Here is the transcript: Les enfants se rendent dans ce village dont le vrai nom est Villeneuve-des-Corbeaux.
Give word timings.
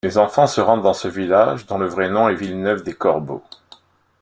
Les 0.03 0.17
enfants 0.17 0.47
se 0.47 0.59
rendent 0.61 0.81
dans 0.81 0.95
ce 0.95 1.07
village 1.07 1.67
dont 1.67 1.77
le 1.77 1.85
vrai 1.85 2.09
nom 2.09 2.27
est 2.27 2.33
Villeneuve-des-Corbeaux. 2.33 3.43